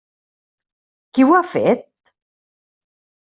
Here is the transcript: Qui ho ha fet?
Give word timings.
Qui 1.17 1.25
ho 1.27 1.35
ha 1.35 1.41
fet? 1.51 1.85